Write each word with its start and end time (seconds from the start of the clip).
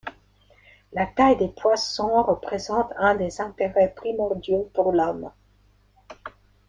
La 0.93 1.05
taille 1.05 1.37
des 1.37 1.49
poissons 1.49 2.23
représente 2.23 2.91
un 2.97 3.13
des 3.13 3.39
intérêts 3.39 3.93
primordiaux 3.95 4.71
pour 4.73 4.91
l'Homme. 4.93 5.31